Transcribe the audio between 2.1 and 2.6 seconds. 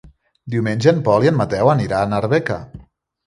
a Arbeca.